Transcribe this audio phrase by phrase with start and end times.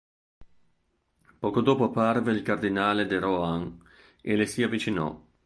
[1.37, 3.83] Poco dopo apparve il cardinale de Rohan
[4.23, 5.15] e le si avvicinò.